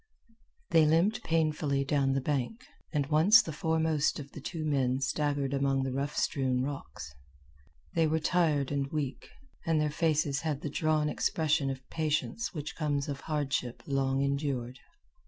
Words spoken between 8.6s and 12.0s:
and weak, and their faces had the drawn expression of